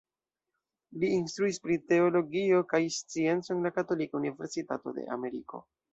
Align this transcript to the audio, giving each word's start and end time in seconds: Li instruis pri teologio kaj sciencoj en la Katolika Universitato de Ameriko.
Li 1.01 1.09
instruis 1.17 1.59
pri 1.67 1.77
teologio 1.93 2.63
kaj 2.73 2.81
sciencoj 2.97 3.55
en 3.57 3.63
la 3.67 3.73
Katolika 3.77 4.19
Universitato 4.25 4.95
de 5.01 5.07
Ameriko. 5.19 5.63